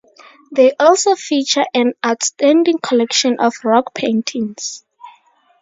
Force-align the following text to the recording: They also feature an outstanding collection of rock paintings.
They 0.51 0.73
also 0.79 1.13
feature 1.13 1.63
an 1.75 1.93
outstanding 2.03 2.79
collection 2.79 3.39
of 3.39 3.53
rock 3.63 3.93
paintings. 3.93 4.83